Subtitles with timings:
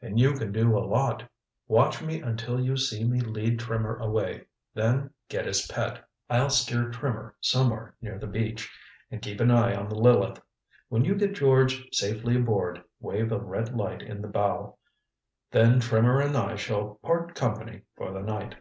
[0.00, 1.28] "And you can do a lot.
[1.66, 4.44] Watch me until you see me lead Trimmer away.
[4.74, 6.04] Then get his pet.
[6.30, 8.70] I'll steer Trimmer somewhere near the beach,
[9.10, 10.40] and keep an eye on the Lileth.
[10.88, 14.78] When you get George safely aboard, wave a red light in the bow.
[15.50, 18.54] Then Trimmer and I shall part company for the night."